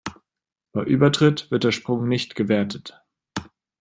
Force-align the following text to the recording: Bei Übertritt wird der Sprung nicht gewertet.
Bei 0.71 0.81
Übertritt 0.83 1.51
wird 1.51 1.63
der 1.63 1.71
Sprung 1.71 2.07
nicht 2.07 2.33
gewertet. 2.33 2.99